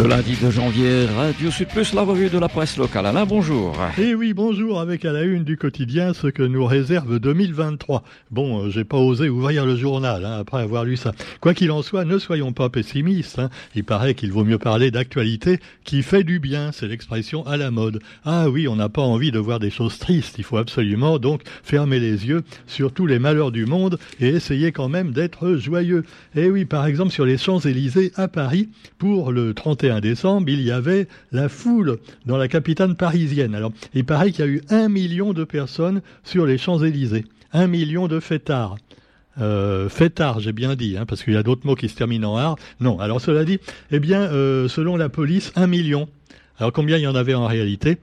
[0.00, 3.04] Le lundi de janvier, Radio Sud Plus, la revue de la presse locale.
[3.04, 3.76] Alain, bonjour.
[3.98, 8.02] Eh oui, bonjour, avec à la une du quotidien ce que nous réserve 2023.
[8.30, 11.12] Bon, euh, j'ai pas osé ouvrir le journal hein, après avoir lu ça.
[11.40, 13.38] Quoi qu'il en soit, ne soyons pas pessimistes.
[13.38, 13.50] Hein.
[13.74, 17.70] Il paraît qu'il vaut mieux parler d'actualité qui fait du bien, c'est l'expression à la
[17.70, 18.00] mode.
[18.24, 21.42] Ah oui, on n'a pas envie de voir des choses tristes, il faut absolument donc
[21.62, 26.04] fermer les yeux sur tous les malheurs du monde et essayer quand même d'être joyeux.
[26.34, 28.68] Eh oui, par exemple sur les Champs-Élysées à Paris,
[28.98, 33.54] pour le 31 décembre, il y avait la foule dans la capitale parisienne.
[33.54, 37.24] Alors, il paraît qu'il y a eu un million de personnes sur les Champs-Élysées.
[37.52, 38.76] Un million de fêtards.
[39.40, 42.32] Euh, fêtards, j'ai bien dit, hein, parce qu'il y a d'autres mots qui se terminent
[42.32, 42.56] en art.
[42.80, 43.58] Non, alors cela dit,
[43.90, 46.08] eh bien, euh, selon la police, un million.
[46.58, 47.98] Alors combien il y en avait en réalité?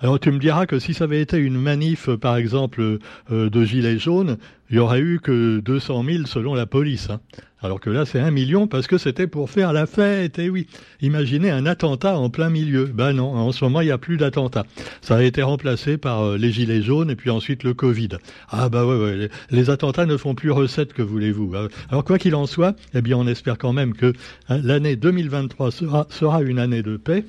[0.00, 2.98] Alors tu me diras que si ça avait été une manif, par exemple,
[3.30, 4.38] euh, de gilets jaunes,
[4.70, 7.10] il y aurait eu que 200 000 selon la police.
[7.10, 7.20] Hein.
[7.62, 10.38] Alors que là, c'est un million parce que c'était pour faire la fête.
[10.38, 10.66] Et oui,
[11.02, 12.86] imaginez un attentat en plein milieu.
[12.86, 14.64] Ben non, en ce moment, il n'y a plus d'attentat.
[15.02, 18.10] Ça a été remplacé par euh, les gilets jaunes et puis ensuite le Covid.
[18.48, 21.54] Ah bah ouais, ouais les, attentats ne font plus recette, que voulez-vous.
[21.54, 24.14] Euh, alors quoi qu'il en soit, eh bien, on espère quand même que
[24.48, 27.24] hein, l'année 2023 sera, sera une année de paix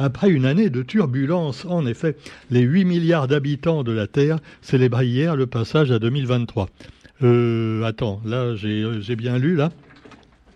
[0.00, 1.66] après une année de turbulence.
[1.66, 2.16] En effet,
[2.50, 6.68] les 8 milliards d'habitants de la Terre célébraient hier le passage à 2023.
[7.22, 9.70] Euh, attends, là, j'ai bien lu, là.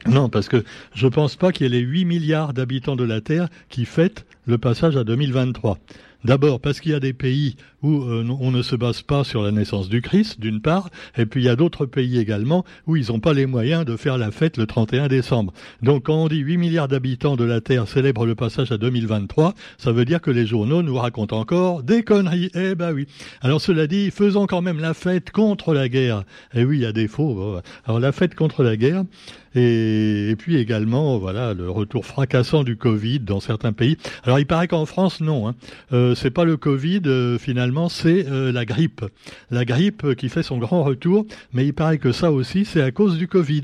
[0.07, 3.21] Non, parce que je pense pas qu'il y ait les 8 milliards d'habitants de la
[3.21, 5.79] Terre qui fêtent le passage à 2023.
[6.25, 9.43] D'abord parce qu'il y a des pays où euh, on ne se base pas sur
[9.43, 12.97] la naissance du Christ, d'une part, et puis il y a d'autres pays également où
[12.97, 15.53] ils n'ont pas les moyens de faire la fête le 31 décembre.
[15.83, 19.53] Donc quand on dit 8 milliards d'habitants de la Terre célèbrent le passage à 2023,
[19.77, 22.51] ça veut dire que les journaux nous racontent encore des conneries.
[22.55, 23.07] Eh ben oui.
[23.43, 26.25] Alors cela dit, faisons quand même la fête contre la guerre.
[26.55, 27.59] Eh oui, il y a des faux.
[27.85, 29.05] Alors la fête contre la guerre,
[29.55, 33.97] et, puis également, voilà, le retour fracassant du Covid dans certains pays.
[34.25, 35.49] Alors il paraît qu'en France, non.
[35.49, 35.55] Hein.
[35.93, 39.05] Euh, c'est pas le Covid euh, finalement, c'est euh, la grippe.
[39.51, 42.91] La grippe qui fait son grand retour, mais il paraît que ça aussi, c'est à
[42.91, 43.63] cause du Covid.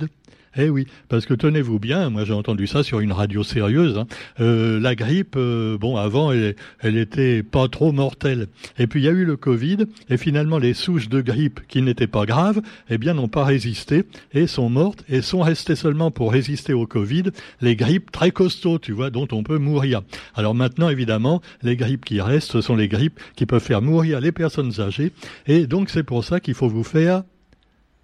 [0.57, 3.97] Eh oui, parce que tenez-vous bien, moi j'ai entendu ça sur une radio sérieuse.
[3.97, 4.07] Hein.
[4.41, 8.49] Euh, la grippe, euh, bon, avant, elle, elle était pas trop mortelle.
[8.77, 11.83] Et puis il y a eu le Covid, et finalement les souches de grippe qui
[11.83, 16.11] n'étaient pas graves, eh bien n'ont pas résisté et sont mortes et sont restées seulement
[16.11, 17.25] pour résister au Covid
[17.61, 20.03] les grippes très costauds, tu vois, dont on peut mourir.
[20.35, 24.21] Alors maintenant, évidemment, les grippes qui restent, ce sont les grippes qui peuvent faire mourir
[24.21, 25.13] les personnes âgées,
[25.47, 27.23] et donc c'est pour ça qu'il faut vous faire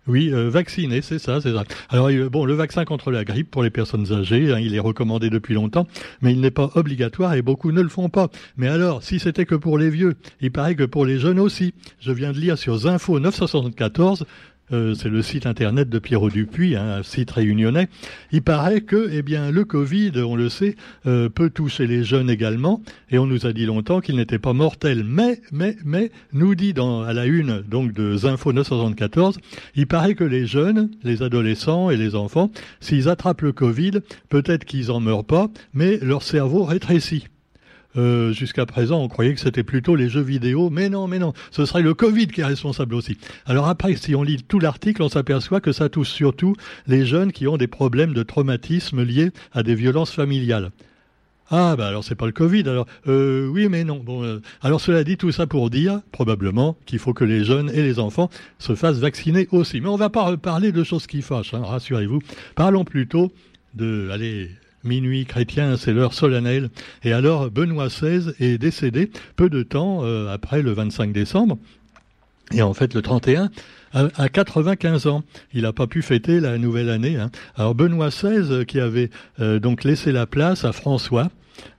[0.07, 1.65] oui, euh, vacciner, c'est ça, c'est ça.
[1.89, 5.31] Alors bon, le vaccin contre la grippe pour les personnes âgées, hein, il est recommandé
[5.31, 5.87] depuis longtemps,
[6.23, 8.29] mais il n'est pas obligatoire et beaucoup ne le font pas.
[8.57, 11.75] Mais alors, si c'était que pour les vieux, il paraît que pour les jeunes aussi.
[11.99, 14.27] Je viens de lire sur Zinfo 974
[14.73, 17.89] euh, c'est le site internet de Pierrot Dupuis, hein, un site réunionnais.
[18.33, 22.31] Il paraît que, eh bien, le Covid, on le sait, euh, peut toucher les jeunes
[22.31, 25.05] également, et on nous a dit longtemps qu'il n'était pas mortel.
[25.05, 29.39] Mais, mais, mais, nous dit dans, à la une donc de Zinfo 974,
[29.75, 32.51] il paraît que les jeunes, les adolescents et les enfants,
[32.81, 37.27] s'ils attrapent le Covid, peut-être qu'ils en meurent pas, mais leur cerveau rétrécit.
[37.97, 41.33] Euh, jusqu'à présent, on croyait que c'était plutôt les jeux vidéo, mais non, mais non,
[41.51, 43.17] ce serait le Covid qui est responsable aussi.
[43.47, 46.55] Alors après, si on lit tout l'article, on s'aperçoit que ça touche surtout
[46.87, 50.71] les jeunes qui ont des problèmes de traumatisme liés à des violences familiales.
[51.49, 55.05] Ah bah alors c'est pas le Covid alors euh, oui mais non euh, alors cela
[55.05, 58.75] dit tout ça pour dire probablement qu'il faut que les jeunes et les enfants se
[58.75, 62.19] fassent vacciner aussi mais on va pas parler de choses qui fâchent hein, rassurez-vous
[62.57, 63.31] parlons plutôt
[63.75, 64.51] de allez
[64.87, 66.71] minuit chrétien, c'est l'heure solennelle.
[67.05, 71.59] Et alors, Benoît XVI est décédé peu de temps euh, après le 25 décembre.
[72.53, 73.51] Et en fait, le 31,
[73.93, 75.23] à 95 ans.
[75.53, 77.17] Il n'a pas pu fêter la nouvelle année.
[77.17, 77.31] Hein.
[77.57, 79.11] Alors Benoît XVI, qui avait
[79.41, 81.31] euh, donc laissé la place à François,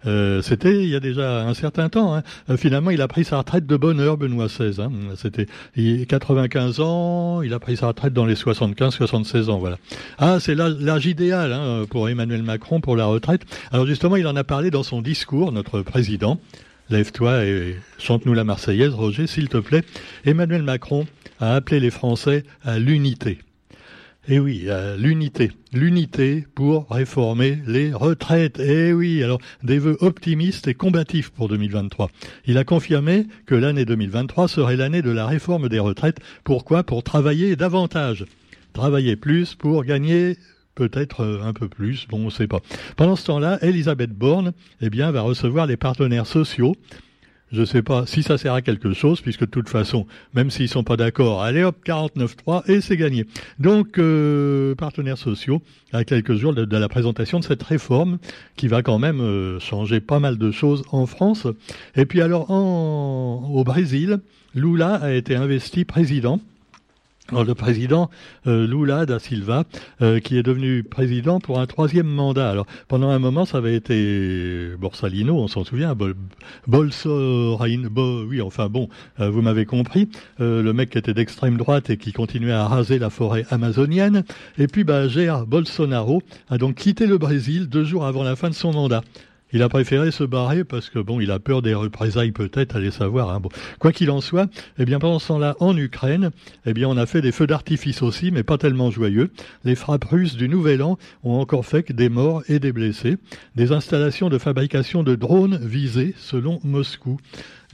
[0.05, 2.15] euh, c'était il y a déjà un certain temps.
[2.15, 2.23] Hein.
[2.49, 4.81] Euh, finalement, il a pris sa retraite de bonne heure, Benoît XVI.
[4.81, 4.91] Hein.
[5.15, 9.57] C'était il 95 ans, il a pris sa retraite dans les 75-76 ans.
[9.57, 9.77] Voilà.
[10.17, 13.41] Ah, c'est l'âge idéal hein, pour Emmanuel Macron pour la retraite.
[13.71, 16.39] Alors justement, il en a parlé dans son discours, notre président.
[16.89, 19.83] Lève-toi et chante-nous la Marseillaise, Roger, s'il te plaît.
[20.25, 21.05] Emmanuel Macron
[21.39, 23.39] a appelé les Français à l'unité.
[24.29, 25.53] Eh oui, l'unité.
[25.71, 28.59] L'unité pour réformer les retraites.
[28.59, 32.09] Eh oui, alors des vœux optimistes et combatifs pour 2023.
[32.45, 36.19] Il a confirmé que l'année 2023 serait l'année de la réforme des retraites.
[36.43, 36.83] Pourquoi?
[36.83, 38.25] Pour travailler davantage.
[38.73, 40.35] Travailler plus pour gagner
[40.75, 42.59] peut-être euh, un peu plus, bon, on ne sait pas.
[42.97, 44.51] Pendant ce temps-là, Elisabeth Borne,
[44.81, 46.75] eh va recevoir les partenaires sociaux
[47.51, 50.67] je sais pas si ça sert à quelque chose, puisque de toute façon, même s'ils
[50.67, 53.25] sont pas d'accord, allez hop, 49.3 et c'est gagné.
[53.59, 55.61] Donc, euh, partenaires sociaux,
[55.93, 58.17] à quelques jours de, la présentation de cette réforme,
[58.55, 61.47] qui va quand même euh, changer pas mal de choses en France.
[61.95, 64.19] Et puis alors, en, au Brésil,
[64.53, 66.39] Lula a été investi président
[67.31, 68.09] le président
[68.45, 69.63] euh, Lula da Silva,
[70.01, 72.49] euh, qui est devenu président pour un troisième mandat.
[72.49, 76.15] Alors pendant un moment, ça avait été Borsalino, on s'en souvient, Bol
[78.27, 78.89] oui, enfin bon,
[79.19, 80.09] euh, vous m'avez compris,
[80.39, 84.23] le mec qui était d'extrême droite et qui continuait à raser la forêt amazonienne.
[84.57, 88.49] Et puis, bah, Jair Bolsonaro a donc quitté le Brésil deux jours avant la fin
[88.49, 89.01] de son mandat.
[89.53, 92.91] Il a préféré se barrer parce que bon, il a peur des représailles peut-être, allez
[92.91, 93.29] savoir.
[93.29, 93.39] Hein.
[93.39, 93.49] Bon.
[93.79, 96.31] Quoi qu'il en soit, eh bien pendant ce temps-là, en Ukraine,
[96.65, 99.31] eh bien on a fait des feux d'artifice aussi, mais pas tellement joyeux.
[99.63, 103.17] Les frappes russes du Nouvel An ont encore fait des morts et des blessés.
[103.55, 107.17] Des installations de fabrication de drones visées, selon Moscou.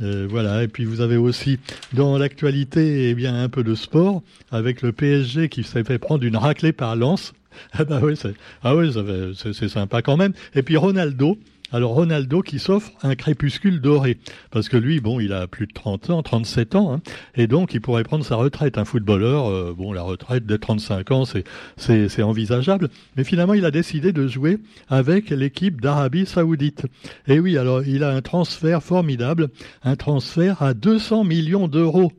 [0.02, 1.60] Euh, voilà, et puis vous avez aussi
[1.94, 6.24] dans l'actualité eh bien un peu de sport avec le PSG qui s'est fait prendre
[6.24, 7.34] une raclée par Lens.
[7.74, 8.92] Ah bah oui, c'est ah oui,
[9.36, 10.34] c'est sympa quand même.
[10.56, 11.38] Et puis Ronaldo,
[11.74, 14.20] alors Ronaldo qui s'offre un crépuscule doré,
[14.52, 17.02] parce que lui, bon, il a plus de 30 ans, 37 ans, hein,
[17.36, 18.78] et donc il pourrait prendre sa retraite.
[18.78, 21.44] Un footballeur, euh, bon, la retraite de 35 ans, c'est,
[21.78, 26.86] c'est, envisageable, mais finalement, il a décidé de jouer avec l'équipe d'Arabie Saoudite.
[27.28, 29.50] Et oui, alors il a un transfert formidable,
[29.84, 32.12] un transfert à 200 millions d'euros.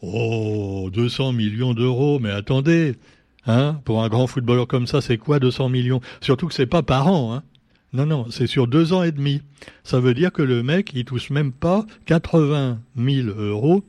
[0.00, 2.94] Oh, 200 millions d'euros, mais attendez,
[3.46, 6.00] hein, pour un grand footballeur comme ça, c'est quoi 200 millions?
[6.20, 7.42] Surtout que c'est pas par an, hein.
[7.94, 9.40] Non, non, c'est sur deux ans et demi.
[9.82, 13.82] Ça veut dire que le mec, il touche même pas 80 000 euros.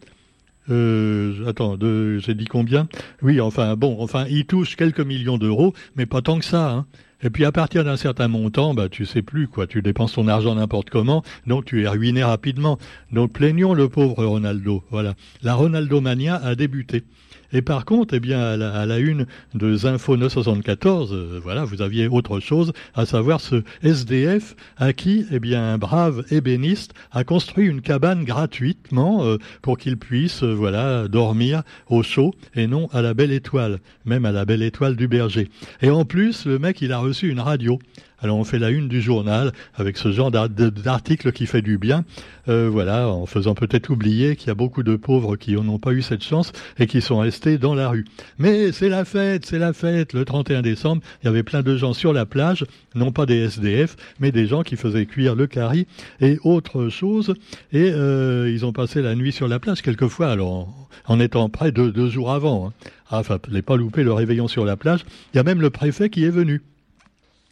[0.69, 2.87] Euh, attends, j'ai dit combien?
[3.21, 6.71] Oui, enfin, bon, enfin, il touche quelques millions d'euros, mais pas tant que ça.
[6.71, 6.85] Hein.
[7.21, 10.27] Et puis à partir d'un certain montant, bah tu sais plus quoi, tu dépenses ton
[10.27, 12.77] argent n'importe comment, donc tu es ruiné rapidement.
[13.11, 14.83] Donc plaignons le pauvre Ronaldo.
[14.89, 17.03] Voilà, la Ronaldo mania a débuté.
[17.51, 19.25] Et par contre, eh bien, à la, une
[19.55, 25.25] de Zinfo 974, euh, voilà, vous aviez autre chose, à savoir ce SDF à qui,
[25.31, 30.53] eh bien, un brave ébéniste a construit une cabane gratuitement euh, pour qu'il puisse, euh,
[30.53, 34.95] voilà, dormir au chaud et non à la belle étoile, même à la belle étoile
[34.95, 35.49] du berger.
[35.81, 37.79] Et en plus, le mec, il a reçu une radio.
[38.21, 42.03] Alors on fait la une du journal avec ce genre d'article qui fait du bien,
[42.49, 45.91] euh, voilà, en faisant peut-être oublier qu'il y a beaucoup de pauvres qui n'ont pas
[45.91, 48.05] eu cette chance et qui sont restés dans la rue.
[48.37, 50.13] Mais c'est la fête, c'est la fête.
[50.13, 53.37] Le 31 décembre, il y avait plein de gens sur la plage, non pas des
[53.45, 55.87] SDF, mais des gens qui faisaient cuire le curry
[56.19, 57.35] et autre chose.
[57.71, 60.67] Et euh, ils ont passé la nuit sur la plage quelquefois, alors
[61.05, 62.67] en, étant près de deux jours avant.
[62.67, 62.73] Hein.
[63.09, 65.05] Ah, enfin, les pas louper le réveillon sur la plage.
[65.33, 66.61] Il y a même le préfet qui est venu.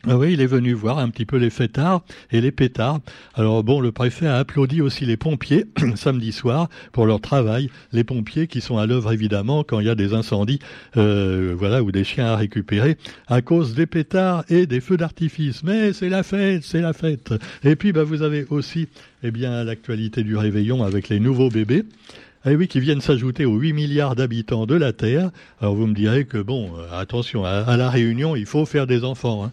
[0.10, 2.02] Ah oui, il est venu voir un petit peu les fêtards
[2.32, 3.02] et les pétards.
[3.34, 5.66] Alors bon, le préfet a applaudi aussi les pompiers
[5.96, 7.70] samedi soir pour leur travail.
[7.92, 10.60] Les pompiers qui sont à l'œuvre évidemment quand il y a des incendies,
[10.96, 12.96] euh, voilà, ou des chiens à récupérer
[13.28, 15.62] à cause des pétards et des feux d'artifice.
[15.64, 17.34] Mais c'est la fête, c'est la fête.
[17.66, 18.88] Et puis bah vous avez aussi,
[19.24, 21.84] eh bien, l'actualité du réveillon avec les nouveaux bébés.
[22.46, 25.32] Eh oui, qui viennent s'ajouter aux 8 milliards d'habitants de la Terre.
[25.60, 29.04] Alors vous me direz que bon, euh, attention, à, la Réunion, il faut faire des
[29.04, 29.44] enfants.
[29.44, 29.52] Hein.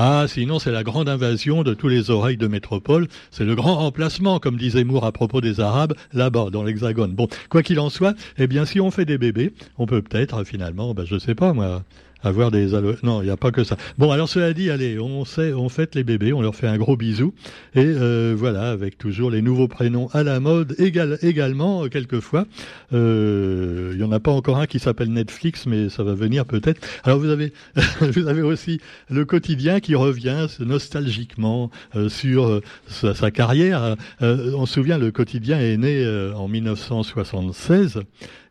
[0.00, 3.08] Ah, sinon c'est la grande invasion de tous les oreilles de métropole.
[3.32, 7.16] C'est le grand remplacement, comme disait Moore à propos des Arabes, là-bas, dans l'Hexagone.
[7.16, 10.44] Bon, quoi qu'il en soit, eh bien, si on fait des bébés, on peut peut-être,
[10.44, 11.82] finalement, ben, je sais pas, moi,
[12.22, 12.68] avoir des
[13.02, 13.76] non il n'y a pas que ça.
[13.96, 16.76] Bon alors cela dit allez on sait on fête les bébés on leur fait un
[16.76, 17.34] gros bisou.
[17.74, 22.46] Et euh, voilà avec toujours les nouveaux prénoms à la mode égal, également euh, quelquefois.
[22.92, 26.44] Euh, il y en a pas encore un qui s'appelle Netflix mais ça va venir
[26.44, 26.80] peut-être.
[27.04, 27.52] Alors vous avez
[28.00, 31.70] vous avez aussi le quotidien qui revient nostalgiquement
[32.08, 33.96] sur sa, sa, carrière.
[34.20, 38.00] On se souvient le quotidien est né en 1976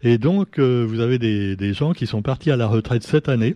[0.03, 3.29] et donc, euh, vous avez des, des, gens qui sont partis à la retraite cette
[3.29, 3.55] année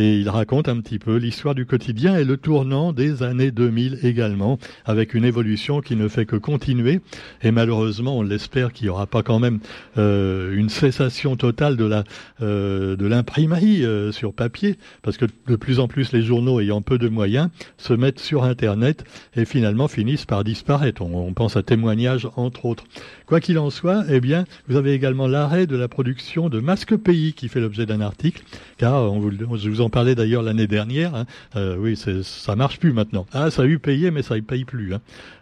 [0.00, 3.98] et il raconte un petit peu l'histoire du quotidien et le tournant des années 2000
[4.02, 7.00] également, avec une évolution qui ne fait que continuer.
[7.42, 9.58] Et malheureusement, on l'espère qu'il n'y aura pas quand même
[9.98, 12.04] euh, une cessation totale de la
[12.40, 16.80] euh, de l'imprimerie euh, sur papier, parce que de plus en plus les journaux ayant
[16.80, 19.04] peu de moyens se mettent sur Internet
[19.36, 21.02] et finalement finissent par disparaître.
[21.02, 22.84] On, pense à témoignages entre autres.
[23.26, 26.96] Quoi qu'il en soit, eh bien, vous avez également l'arrêt de la production de masques
[26.96, 28.42] pays qui fait l'objet d'un article,
[28.78, 31.14] car on je vous en parlais d'ailleurs l'année dernière.
[31.14, 31.26] Hein.
[31.56, 33.26] Euh, oui, ça marche plus maintenant.
[33.32, 34.94] Ah, ça a eu payé, mais ça ne paye plus.
[34.94, 35.00] Hein.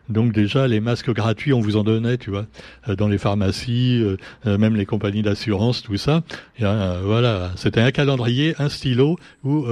[0.09, 2.47] Donc déjà, les masques gratuits, on vous en donnait, tu vois,
[2.89, 6.23] euh, dans les pharmacies, euh, même les compagnies d'assurance, tout ça.
[6.59, 9.67] Et, voilà, c'était un calendrier, un stylo ou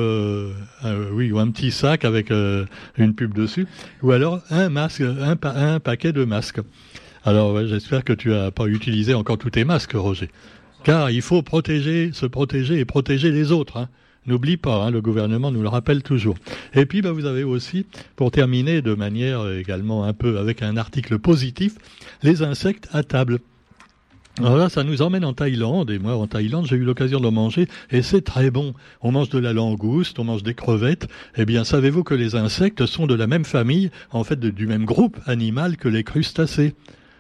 [1.13, 3.67] oui, ou un petit sac avec une pub dessus,
[4.03, 6.61] ou alors un masque, un, un paquet de masques.
[7.25, 10.31] Alors j'espère que tu n'as pas utilisé encore tous tes masques, Roger.
[10.85, 13.79] Car il faut protéger, se protéger et protéger les autres.
[13.79, 13.89] Hein.
[14.27, 16.37] N'oublie pas, hein, le gouvernement nous le rappelle toujours.
[16.75, 20.77] Et puis, bah, vous avez aussi, pour terminer de manière également un peu avec un
[20.77, 21.75] article positif,
[22.23, 23.39] les insectes à table.
[24.39, 27.33] Alors là, ça nous emmène en Thaïlande, et moi en Thaïlande, j'ai eu l'occasion d'en
[27.33, 28.75] manger, et c'est très bon.
[29.01, 31.09] On mange de la langouste, on mange des crevettes.
[31.37, 34.85] Eh bien, savez-vous que les insectes sont de la même famille, en fait du même
[34.85, 36.75] groupe animal que les crustacés?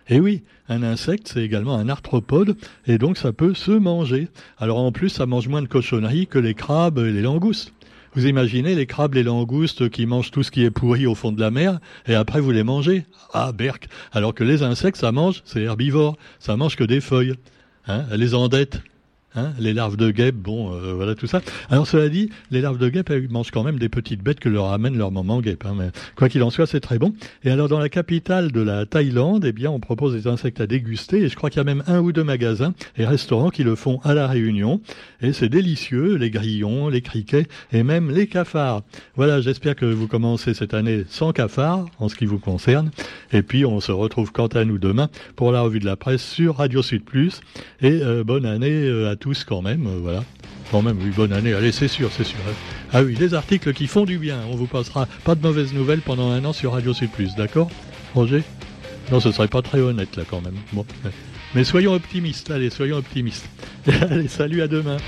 [0.09, 4.29] Et eh oui, un insecte, c'est également un arthropode, et donc ça peut se manger.
[4.57, 7.73] Alors en plus, ça mange moins de cochonneries que les crabes et les langoustes.
[8.15, 11.33] Vous imaginez les crabes, les langoustes qui mangent tout ce qui est pourri au fond
[11.33, 15.11] de la mer, et après vous les mangez Ah, berk Alors que les insectes, ça
[15.11, 17.35] mange, c'est herbivore, ça mange que des feuilles.
[17.89, 18.83] Hein, les endettes,
[19.37, 21.43] Hein, les larves de guêpes, bon, euh, voilà tout ça.
[21.69, 24.49] Alors cela dit, les larves de guêpes elles mangent quand même des petites bêtes que
[24.49, 25.67] leur amène leur maman guêpe.
[25.67, 27.13] Hein, mais quoi qu'il en soit, c'est très bon.
[27.45, 30.67] Et alors dans la capitale de la Thaïlande, eh bien, on propose des insectes à
[30.67, 31.19] déguster.
[31.19, 33.75] Et je crois qu'il y a même un ou deux magasins et restaurants qui le
[33.75, 34.81] font à la Réunion.
[35.21, 38.85] Et c'est délicieux, les grillons, les criquets et même les cafards.
[39.17, 42.91] Voilà, j'espère que vous commencez cette année sans cafards en ce qui vous concerne.
[43.33, 46.25] Et puis on se retrouve quant à nous demain pour la revue de la presse
[46.25, 47.43] sur Radio Sud Plus.
[47.83, 50.23] Et euh, bonne année euh, à tous tous quand même, euh, voilà.
[50.71, 51.53] Quand même, oui, bonne année.
[51.53, 52.39] Allez, c'est sûr, c'est sûr.
[52.93, 54.39] Ah oui, des articles qui font du bien.
[54.53, 57.69] On vous passera pas de mauvaises nouvelles pendant un an sur Radio C+, d'accord
[58.15, 58.45] Roger?
[59.11, 60.55] Non, ce serait pas très honnête là quand même.
[61.57, 63.49] Mais soyons optimistes, allez, soyons optimistes.
[64.01, 64.99] allez, salut, à demain.